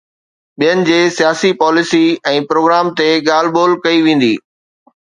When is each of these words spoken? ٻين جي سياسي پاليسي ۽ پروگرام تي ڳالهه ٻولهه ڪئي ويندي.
ٻين 0.59 0.79
جي 0.87 0.97
سياسي 1.17 1.51
پاليسي 1.61 2.01
۽ 2.33 2.41
پروگرام 2.53 2.91
تي 2.99 3.09
ڳالهه 3.31 3.57
ٻولهه 3.61 3.81
ڪئي 3.87 4.07
ويندي. 4.09 4.35